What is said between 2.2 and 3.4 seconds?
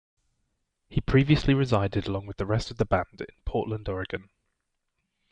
with the rest of the band in